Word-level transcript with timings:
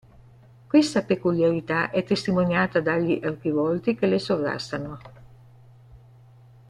Questa 0.67 1.03
peculiarità 1.03 1.91
è 1.91 2.03
testimoniata 2.03 2.81
dagli 2.81 3.19
archivolti 3.23 3.93
che 3.93 4.07
le 4.07 4.17
sovrastano. 4.17 4.99